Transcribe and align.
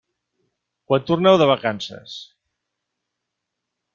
Quan 0.91 1.03
torneu 1.09 1.37
de 1.41 1.47
vacances? 1.51 2.15